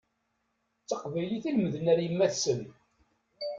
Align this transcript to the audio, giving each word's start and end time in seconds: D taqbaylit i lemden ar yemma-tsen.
D 0.81 0.85
taqbaylit 0.89 1.45
i 1.49 1.51
lemden 1.51 1.85
ar 1.91 1.99
yemma-tsen. 2.01 2.61